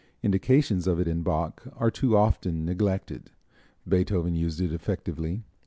Indications 0.23 0.87
of 0.87 0.99
it 0.99 1.07
in 1.07 1.21
Bach 1.21 1.61
are 1.77 1.91
too 1.91 2.17
often 2.17 2.65
neglected. 2.65 3.29
Beethoven 3.87 4.33
used 4.33 4.59
it 4.59 4.73
effectively. 4.73 5.43